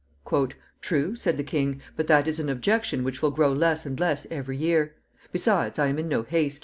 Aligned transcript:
"True," 0.81 1.15
said 1.15 1.37
the 1.37 1.43
king; 1.43 1.79
"but 1.95 2.07
that 2.07 2.27
is 2.27 2.39
an 2.39 2.49
objection 2.49 3.03
which 3.03 3.21
will 3.21 3.29
grow 3.29 3.53
less 3.53 3.85
and 3.85 3.99
less 3.99 4.25
every 4.31 4.57
year. 4.57 4.95
Besides, 5.31 5.77
I 5.77 5.89
am 5.89 5.99
in 5.99 6.07
no 6.07 6.23
haste. 6.23 6.59